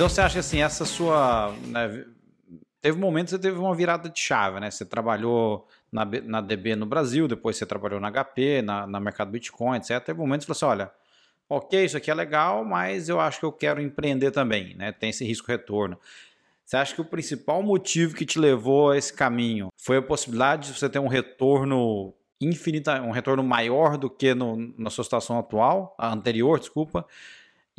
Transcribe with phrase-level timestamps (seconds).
[0.00, 1.54] Então você acha assim, essa sua.
[1.66, 2.06] Né,
[2.80, 4.70] teve momentos que você teve uma virada de chave, né?
[4.70, 9.30] Você trabalhou na, na DB no Brasil, depois você trabalhou na HP, na, na mercado
[9.30, 10.02] Bitcoin, etc.
[10.02, 10.92] Teve momentos que você falou assim: olha,
[11.50, 14.90] ok, isso aqui é legal, mas eu acho que eu quero empreender também, né?
[14.90, 15.98] Tem esse risco-retorno.
[16.64, 20.68] Você acha que o principal motivo que te levou a esse caminho foi a possibilidade
[20.68, 25.38] de você ter um retorno infinita, um retorno maior do que no, na sua situação
[25.38, 27.04] atual, anterior, desculpa?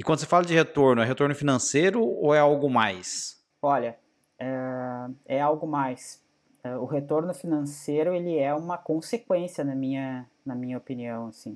[0.02, 3.40] E quando você fala de retorno, é retorno financeiro ou é algo mais?
[3.62, 4.00] Olha,
[4.40, 4.48] é,
[5.28, 6.20] é algo mais.
[6.64, 11.56] É, o retorno financeiro ele é uma consequência na minha, na minha opinião, assim.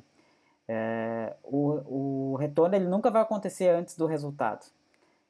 [0.68, 4.68] É, o, o retorno ele nunca vai acontecer antes do resultado.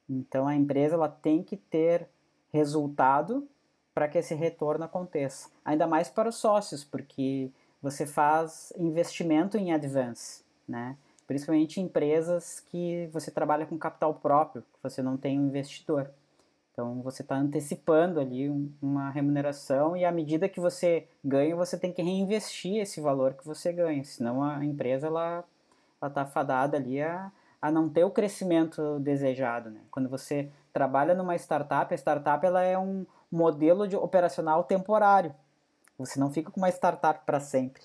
[0.06, 2.06] Então a empresa ela tem que ter
[2.52, 3.48] resultado
[3.94, 5.48] para que esse retorno aconteça.
[5.64, 10.98] Ainda mais para os sócios, porque você faz investimento em advance, né?
[11.26, 16.10] Principalmente em empresas que você trabalha com capital próprio, que você não tem um investidor.
[16.72, 18.50] Então você está antecipando ali
[18.82, 23.46] uma remuneração e à medida que você ganha, você tem que reinvestir esse valor que
[23.46, 25.42] você ganha, senão a empresa ela
[26.04, 29.70] está fadada ali a, a não ter o crescimento desejado.
[29.70, 29.80] Né?
[29.90, 35.34] Quando você trabalha numa startup, a startup ela é um modelo de operacional temporário.
[35.98, 37.84] Você não fica com uma startup para sempre.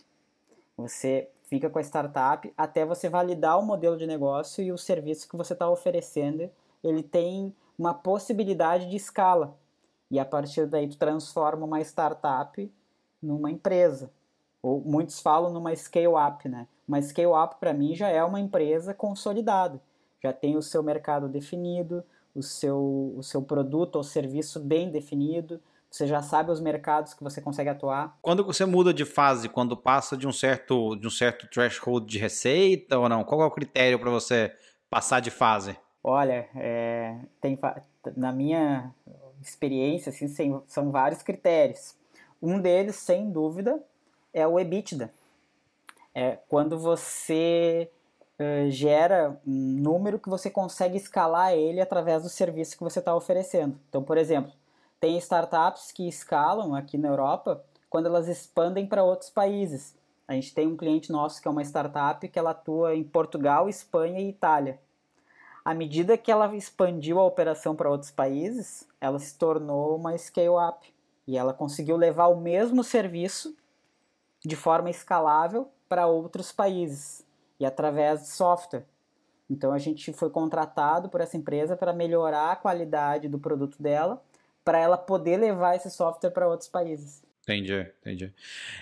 [0.75, 5.27] Você fica com a startup até você validar o modelo de negócio e o serviço
[5.27, 6.49] que você está oferecendo.
[6.81, 9.57] Ele tem uma possibilidade de escala.
[10.09, 12.71] E a partir daí tu transforma uma startup
[13.21, 14.09] numa empresa.
[14.63, 16.69] Ou muitos falam numa scale-up, né?
[16.87, 19.81] Uma scale-up para mim já é uma empresa consolidada.
[20.23, 22.01] Já tem o seu mercado definido,
[22.33, 25.59] o seu, o seu produto ou serviço bem definido,
[25.91, 28.17] você já sabe os mercados que você consegue atuar.
[28.21, 32.17] Quando você muda de fase, quando passa de um certo, de um certo threshold de
[32.17, 33.25] receita ou não?
[33.25, 34.55] Qual é o critério para você
[34.89, 35.75] passar de fase?
[36.01, 37.59] Olha, é, tem,
[38.15, 38.95] na minha
[39.41, 41.93] experiência, assim, são vários critérios.
[42.41, 43.83] Um deles, sem dúvida,
[44.33, 45.11] é o EBITDA.
[46.15, 47.89] É quando você
[48.39, 53.13] uh, gera um número que você consegue escalar ele através do serviço que você está
[53.13, 53.77] oferecendo.
[53.89, 54.51] Então, por exemplo,
[55.01, 59.97] tem startups que escalam aqui na Europa quando elas expandem para outros países.
[60.25, 63.67] A gente tem um cliente nosso que é uma startup que ela atua em Portugal,
[63.67, 64.79] Espanha e Itália
[65.63, 70.91] à medida que ela expandiu a operação para outros países, ela se tornou uma scale-up.
[71.27, 73.55] E ela conseguiu levar o mesmo serviço
[74.43, 77.25] de forma escalável para outros países
[77.59, 78.85] e através de software.
[79.47, 84.21] Então a gente foi contratado por essa empresa para melhorar a qualidade do produto dela,
[84.63, 87.21] para ela poder levar esse software para outros países.
[87.43, 88.33] Entendi, entendi.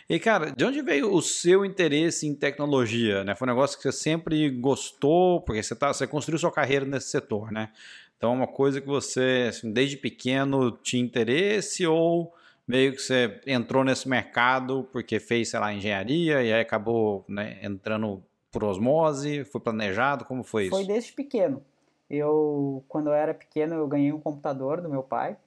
[0.09, 3.23] E, cara, de onde veio o seu interesse em tecnologia?
[3.23, 3.33] Né?
[3.33, 7.07] Foi um negócio que você sempre gostou, porque você, tá, você construiu sua carreira nesse
[7.07, 7.71] setor, né?
[8.17, 12.33] Então, é uma coisa que você, assim, desde pequeno, tinha interesse ou
[12.67, 17.57] meio que você entrou nesse mercado porque fez, sei lá, engenharia e aí acabou né,
[17.63, 19.45] entrando por osmose?
[19.45, 20.25] Foi planejado?
[20.25, 20.71] Como foi isso?
[20.71, 21.63] Foi desde pequeno.
[22.09, 25.37] Eu, quando eu era pequeno, eu ganhei um computador do meu pai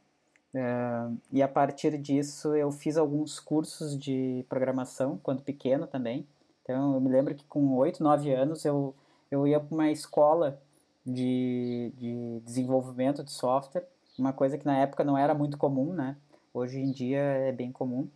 [0.55, 6.27] Uh, e a partir disso eu fiz alguns cursos de programação quando pequeno também.
[6.63, 8.95] Então eu me lembro que com 8, 9 anos eu,
[9.31, 10.61] eu ia para uma escola
[11.05, 13.87] de, de desenvolvimento de software,
[14.19, 16.17] uma coisa que na época não era muito comum, né?
[16.53, 18.09] Hoje em dia é bem comum.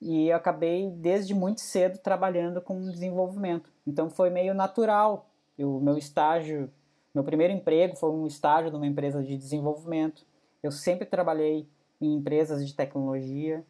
[0.00, 3.70] E eu acabei desde muito cedo trabalhando com desenvolvimento.
[3.86, 5.28] Então foi meio natural.
[5.58, 6.70] O meu estágio,
[7.14, 10.24] meu primeiro emprego foi um estágio numa empresa de desenvolvimento.
[10.62, 11.66] Eu sempre trabalhei
[12.00, 13.64] em empresas de tecnologia,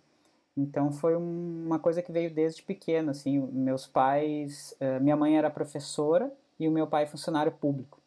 [0.56, 5.48] então foi uma coisa que veio desde pequeno, assim, meus pais, uh, minha mãe era
[5.48, 7.98] professora e o meu pai funcionário público.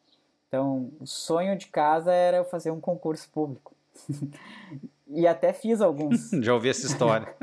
[0.48, 3.74] Então, o sonho de casa era eu fazer um concurso público.
[5.08, 6.30] e até fiz alguns.
[6.44, 7.34] Já ouvi essa história.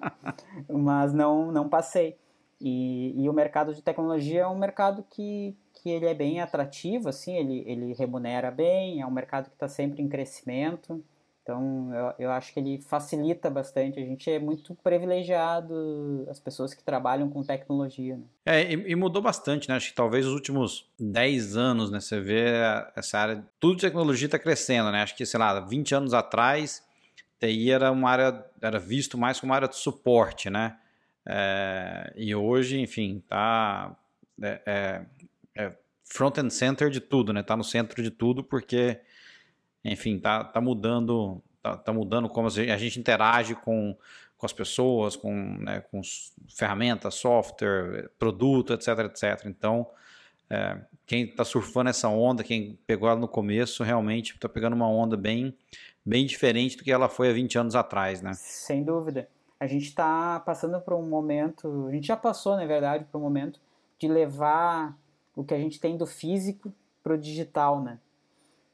[0.68, 2.18] Mas não, não passei.
[2.64, 7.08] E, e, o mercado de tecnologia é um mercado que, que ele é bem atrativo,
[7.08, 11.02] assim, ele, ele remunera bem, é um mercado que está sempre em crescimento.
[11.42, 13.98] Então, eu, eu acho que ele facilita bastante.
[13.98, 18.16] A gente é muito privilegiado, as pessoas que trabalham com tecnologia.
[18.16, 18.22] Né?
[18.46, 19.74] É, e, e, mudou bastante, né?
[19.74, 21.98] Acho que talvez os últimos 10 anos, né?
[21.98, 22.44] Você vê
[22.94, 25.02] essa área, tudo de tecnologia está crescendo, né?
[25.02, 26.80] Acho que, sei lá, 20 anos atrás,
[27.40, 30.76] TI era uma área, era visto mais como uma área de suporte, né?
[31.26, 33.96] É, e hoje, enfim, tá
[34.40, 35.06] é, é,
[35.56, 37.42] é front and center de tudo, né?
[37.42, 39.00] Tá no centro de tudo porque
[39.84, 43.96] enfim, tá, tá mudando, tá, tá mudando como a gente interage com,
[44.36, 46.00] com as pessoas, com, né, com
[46.48, 49.46] ferramentas, software, produto, etc, etc.
[49.46, 49.88] Então,
[50.48, 54.88] é, quem está surfando essa onda, quem pegou ela no começo, realmente está pegando uma
[54.88, 55.56] onda bem,
[56.04, 58.32] bem diferente do que ela foi há 20 anos atrás, né?
[58.34, 59.28] Sem dúvida.
[59.62, 63.20] A gente está passando por um momento, a gente já passou, na verdade, por um
[63.20, 63.60] momento
[63.96, 64.98] de levar
[65.36, 68.00] o que a gente tem do físico para o digital, né?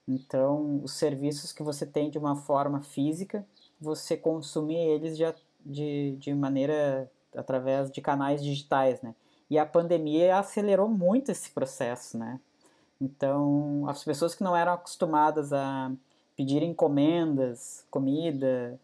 [0.09, 3.45] Então, os serviços que você tem de uma forma física,
[3.79, 5.25] você consumir eles de,
[5.63, 9.15] de, de maneira através de canais digitais, né?
[9.51, 12.41] E a pandemia acelerou muito esse processo, né?
[12.99, 15.93] Então, as pessoas que não eram acostumadas a
[16.35, 18.81] pedir encomendas, comida,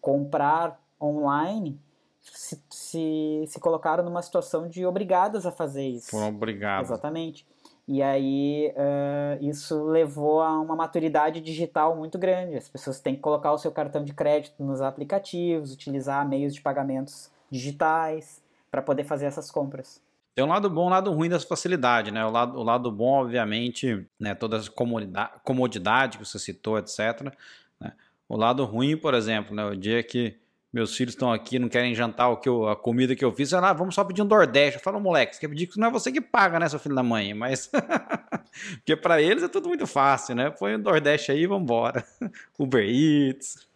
[0.00, 1.78] comprar online,
[2.20, 6.10] se, se, se colocaram numa situação de obrigadas a fazer isso.
[6.10, 6.90] Foram obrigadas.
[6.90, 7.46] Exatamente.
[7.88, 12.56] E aí uh, isso levou a uma maturidade digital muito grande.
[12.56, 16.60] As pessoas têm que colocar o seu cartão de crédito nos aplicativos, utilizar meios de
[16.60, 20.02] pagamentos digitais para poder fazer essas compras.
[20.34, 22.26] Tem um lado bom e um lado ruim dessa facilidade, né?
[22.26, 27.32] O lado, o lado bom, obviamente, né, toda essa comodidade, comodidade que você citou, etc.
[27.80, 27.92] Né?
[28.28, 30.36] O lado ruim, por exemplo, né, o dia que
[30.76, 33.54] meus filhos estão aqui, não querem jantar o que eu, a comida que eu fiz,
[33.54, 34.76] ah, vamos só pedir um Nordeste.
[34.76, 36.94] Eu falo, moleque, você quer pedir que não é você que paga, né, seu filho
[36.94, 37.32] da mãe?
[37.32, 37.70] Mas,
[38.76, 40.50] porque para eles é tudo muito fácil, né?
[40.50, 42.04] Põe o Nordeste aí e vambora.
[42.58, 43.66] Uber Eats.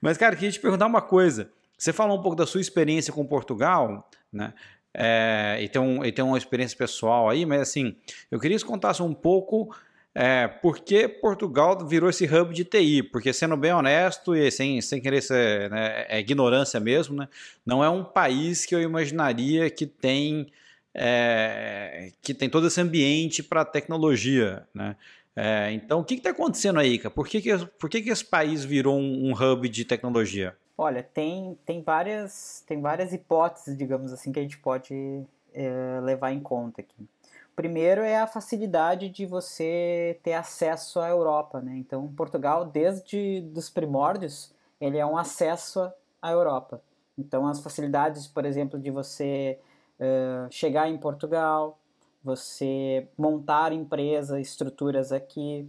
[0.00, 1.50] Mas, cara, queria te perguntar uma coisa.
[1.76, 4.54] Você falou um pouco da sua experiência com Portugal, né?
[4.94, 7.96] É, e, tem um, e tem uma experiência pessoal aí, mas assim,
[8.30, 9.74] eu queria que você contasse um pouco
[10.14, 13.02] é, por que Portugal virou esse hub de TI?
[13.02, 17.28] Porque, sendo bem honesto e sem, sem querer ser né, é ignorância mesmo, né,
[17.64, 20.52] não é um país que eu imaginaria que tem,
[20.94, 24.66] é, que tem todo esse ambiente para tecnologia.
[24.74, 24.96] Né?
[25.34, 27.10] É, então, o que está acontecendo aí, cara?
[27.10, 30.54] Por que, que, por que, que esse país virou um, um hub de tecnologia?
[30.76, 35.22] Olha, tem, tem, várias, tem várias hipóteses, digamos assim, que a gente pode
[35.54, 37.08] é, levar em conta aqui.
[37.54, 41.76] Primeiro é a facilidade de você ter acesso à Europa, né?
[41.76, 46.82] Então, Portugal, desde os primórdios, ele é um acesso à Europa.
[47.16, 49.58] Então, as facilidades, por exemplo, de você
[50.00, 51.78] uh, chegar em Portugal,
[52.24, 55.68] você montar empresa, estruturas aqui,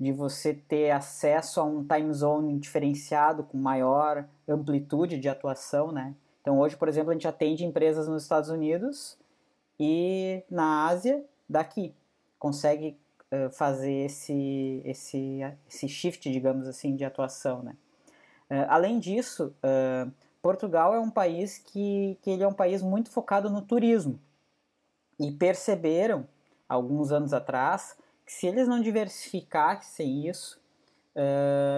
[0.00, 6.14] de você ter acesso a um time zone diferenciado com maior amplitude de atuação, né?
[6.40, 9.18] Então, hoje, por exemplo, a gente atende empresas nos Estados Unidos
[9.78, 11.94] e na Ásia daqui.
[12.38, 12.96] Consegue
[13.32, 17.62] uh, fazer esse, esse, esse shift, digamos assim, de atuação.
[17.62, 17.76] Né?
[18.50, 20.10] Uh, além disso, uh,
[20.42, 24.20] Portugal é um país que, que ele é um país muito focado no turismo.
[25.18, 26.26] E perceberam,
[26.68, 30.60] alguns anos atrás, que se eles não diversificassem isso,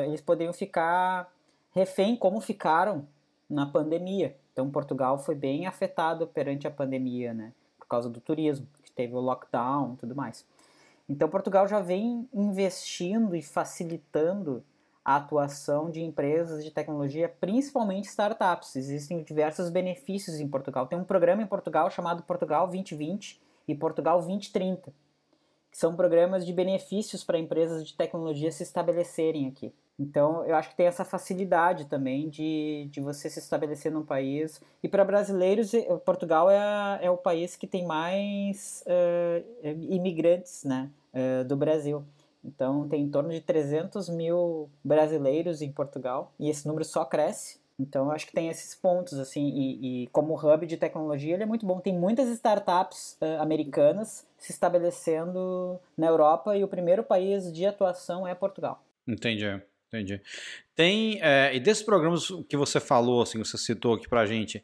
[0.04, 1.32] eles poderiam ficar
[1.70, 3.08] refém como ficaram
[3.48, 4.36] na pandemia.
[4.52, 7.54] Então Portugal foi bem afetado perante a pandemia, né?
[7.90, 10.46] Causa do turismo, que teve o lockdown e tudo mais.
[11.08, 14.64] Então, Portugal já vem investindo e facilitando
[15.04, 18.76] a atuação de empresas de tecnologia, principalmente startups.
[18.76, 20.86] Existem diversos benefícios em Portugal.
[20.86, 24.92] Tem um programa em Portugal chamado Portugal 2020 e Portugal 2030,
[25.70, 29.72] que são programas de benefícios para empresas de tecnologia se estabelecerem aqui.
[30.00, 34.60] Então, eu acho que tem essa facilidade também de, de você se estabelecer num país.
[34.82, 40.90] E para brasileiros, eh, Portugal é, é o país que tem mais uh, imigrantes né,
[41.12, 42.02] uh, do Brasil.
[42.42, 47.60] Então, tem em torno de 300 mil brasileiros em Portugal e esse número só cresce.
[47.78, 51.42] Então, eu acho que tem esses pontos, assim, e, e como hub de tecnologia, ele
[51.42, 51.78] é muito bom.
[51.78, 58.26] Tem muitas startups uh, americanas se estabelecendo na Europa e o primeiro país de atuação
[58.26, 58.82] é Portugal.
[59.06, 59.60] Entendi.
[59.92, 60.20] Entendi.
[60.74, 64.62] Tem, é, e desses programas que você falou, assim, você citou aqui pra gente,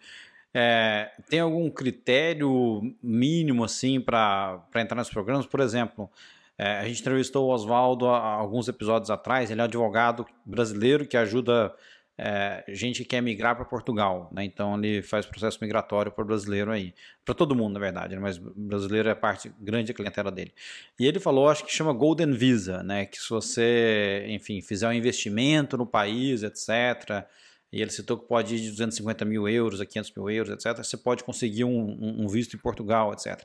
[0.55, 5.45] é, tem algum critério mínimo, assim, para entrar nesses programas?
[5.45, 6.09] Por exemplo,
[6.57, 11.17] é, a gente entrevistou o Oswaldo alguns episódios atrás, ele é um advogado brasileiro que
[11.17, 11.75] ajuda
[12.19, 14.45] é, gente que quer migrar para Portugal, né?
[14.45, 16.95] Então ele faz processo migratório para brasileiro aí,
[17.25, 18.21] para todo mundo na verdade, né?
[18.21, 20.53] mas brasileiro é parte grande da clientela dele.
[20.99, 23.05] E ele falou, acho que chama Golden Visa, né?
[23.05, 27.27] Que se você, enfim, fizer um investimento no país, etc.
[27.71, 30.79] E ele citou que pode ir de 250 mil euros a 500 mil euros, etc.
[30.83, 33.43] Você pode conseguir um, um visto em Portugal, etc.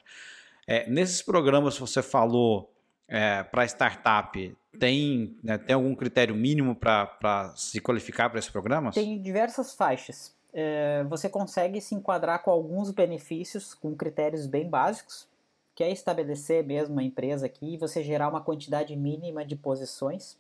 [0.66, 2.72] É, nesses programas você falou
[3.12, 8.90] é, para startup, tem, né, tem algum critério mínimo para se qualificar para esse programa?
[8.92, 10.34] Tem diversas faixas.
[10.54, 15.28] É, você consegue se enquadrar com alguns benefícios, com critérios bem básicos,
[15.76, 20.38] que é estabelecer mesmo a empresa aqui e você gerar uma quantidade mínima de posições.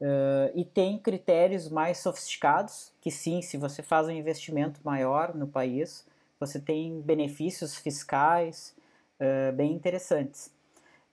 [0.00, 5.46] Uh, e tem critérios mais sofisticados, que sim, se você faz um investimento maior no
[5.46, 6.04] país,
[6.40, 8.74] você tem benefícios fiscais,
[9.20, 10.50] uh, bem interessantes.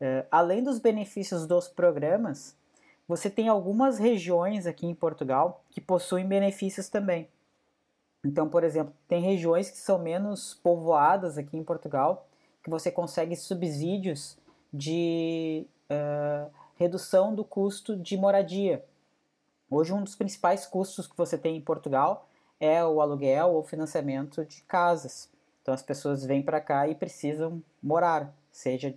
[0.01, 2.55] Uh, além dos benefícios dos programas,
[3.07, 7.27] você tem algumas regiões aqui em Portugal que possuem benefícios também.
[8.23, 12.27] Então, por exemplo, tem regiões que são menos povoadas aqui em Portugal
[12.63, 14.37] que você consegue subsídios
[14.71, 18.85] de uh, redução do custo de moradia.
[19.71, 22.27] Hoje, um dos principais custos que você tem em Portugal
[22.59, 25.29] é o aluguel ou financiamento de casas.
[25.61, 28.95] Então, as pessoas vêm para cá e precisam morar, seja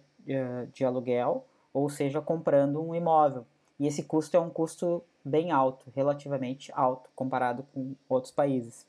[0.72, 3.46] de aluguel ou seja comprando um imóvel.
[3.78, 8.86] E esse custo é um custo bem alto, relativamente alto, comparado com outros países.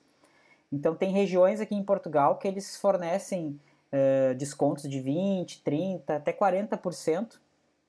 [0.71, 3.59] Então, tem regiões aqui em Portugal que eles fornecem
[3.91, 7.39] uh, descontos de 20, 30, até 40%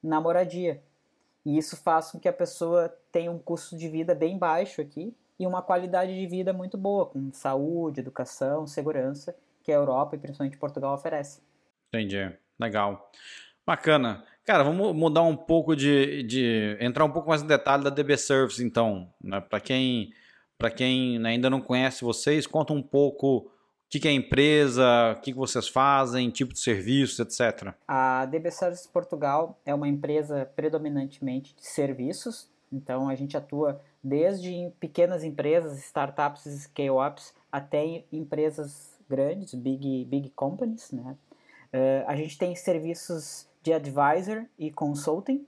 [0.02, 0.82] na moradia.
[1.44, 5.14] E isso faz com que a pessoa tenha um custo de vida bem baixo aqui
[5.38, 10.18] e uma qualidade de vida muito boa, com saúde, educação, segurança, que a Europa e
[10.18, 11.40] principalmente Portugal oferece.
[11.88, 12.43] Entendi.
[12.58, 13.10] Legal.
[13.66, 14.24] Bacana.
[14.44, 18.16] Cara, vamos mudar um pouco de, de entrar um pouco mais no detalhe da DB
[18.18, 19.40] Service, então, né?
[19.40, 20.12] Para quem,
[20.58, 23.50] para quem ainda não conhece vocês, conta um pouco
[23.88, 27.72] que, que é a empresa, o que, que vocês fazem, tipo de serviços, etc.
[27.88, 34.52] A DB Services Portugal é uma empresa predominantemente de serviços, então a gente atua desde
[34.52, 40.90] em pequenas empresas, startups, scale-ups, até empresas grandes, big, big companies.
[40.92, 41.16] Né?
[41.74, 45.44] Uh, a gente tem serviços de advisor e consulting,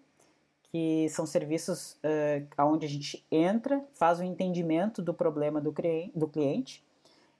[0.64, 5.73] que são serviços uh, onde a gente entra, faz o entendimento do problema do,
[6.12, 6.85] do cliente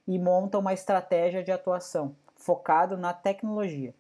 [0.07, 3.93] e monta uma estratégia de atuação focado na tecnologia.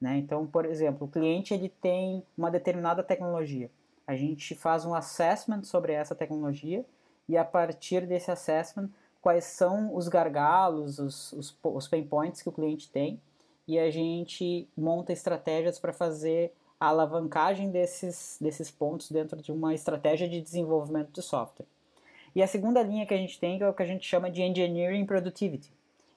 [0.00, 0.16] Né?
[0.16, 3.70] Então, por exemplo, o cliente ele tem uma determinada tecnologia.
[4.04, 6.84] A gente faz um assessment sobre essa tecnologia
[7.28, 12.48] e a partir desse assessment, quais são os gargalos, os, os, os pain points que
[12.48, 13.20] o cliente tem
[13.66, 19.74] e a gente monta estratégias para fazer a alavancagem desses, desses pontos dentro de uma
[19.74, 21.66] estratégia de desenvolvimento de software.
[22.34, 24.42] E a segunda linha que a gente tem é o que a gente chama de
[24.42, 25.72] Engineering Productivity.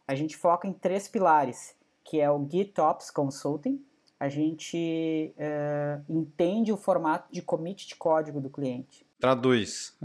[0.07, 3.83] A gente foca em três pilares, que é o GitOps Consulting,
[4.19, 9.05] a gente uh, entende o formato de commit de código do cliente.
[9.19, 9.95] Traduz.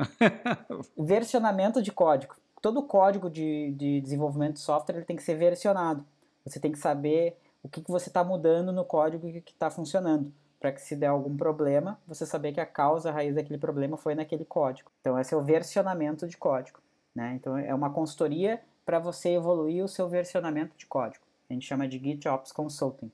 [0.99, 2.35] Versionamento de código.
[2.61, 6.04] Todo código de, de desenvolvimento de software ele tem que ser versionado.
[6.44, 9.52] Você tem que saber o que, que você está mudando no código e o que
[9.52, 13.35] está funcionando para que se der algum problema, você saber que a causa, a raiz
[13.35, 14.90] daquele problema foi naquele código.
[15.00, 16.78] Então esse é o versionamento de código.
[17.14, 17.32] Né?
[17.35, 21.25] Então é uma consultoria para você evoluir o seu versionamento de código.
[21.49, 23.11] A gente chama de GitOps Consulting.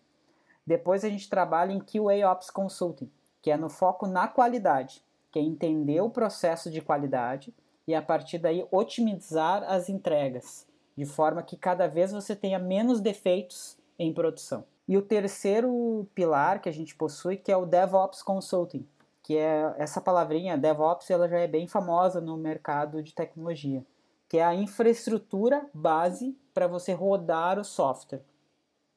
[0.67, 3.09] Depois a gente trabalha em QA Ops Consulting,
[3.41, 7.55] que é no foco na qualidade, que é entender o processo de qualidade
[7.87, 10.67] e a partir daí otimizar as entregas,
[10.97, 14.65] de forma que cada vez você tenha menos defeitos em produção.
[14.89, 18.87] E o terceiro pilar que a gente possui, que é o DevOps Consulting,
[19.23, 23.85] que é essa palavrinha DevOps, ela já é bem famosa no mercado de tecnologia,
[24.29, 28.23] que é a infraestrutura base para você rodar o software.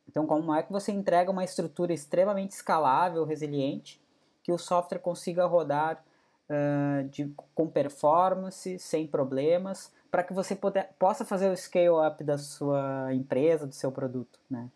[0.07, 4.01] Então, como é que você entrega uma estrutura extremamente escalável, resiliente,
[4.43, 6.03] que o software consiga rodar
[6.49, 12.37] uh, de, com performance, sem problemas, para que você poder, possa fazer o scale-up da
[12.37, 14.69] sua empresa, do seu produto, né?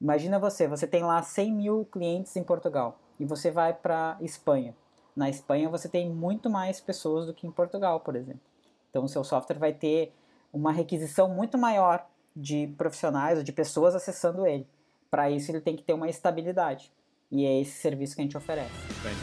[0.00, 4.74] Imagina você, você tem lá 100 mil clientes em Portugal e você vai para Espanha.
[5.14, 8.40] Na Espanha você tem muito mais pessoas do que em Portugal, por exemplo.
[8.90, 10.12] Então o seu software vai ter
[10.52, 14.66] uma requisição muito maior de profissionais ou de pessoas acessando ele.
[15.10, 16.90] Para isso ele tem que ter uma estabilidade.
[17.30, 18.72] E é esse serviço que a gente oferece.
[18.90, 19.21] Entendi.